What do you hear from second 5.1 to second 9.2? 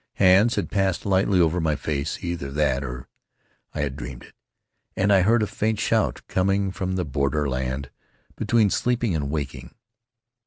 I heard a faint shout coming from the borderland between sleeping